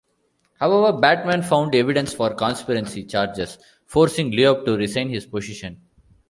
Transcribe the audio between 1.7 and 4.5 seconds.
evidence for conspiracy charges, forcing